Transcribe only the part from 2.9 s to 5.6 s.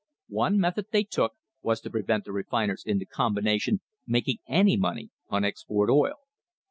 the combination making any money on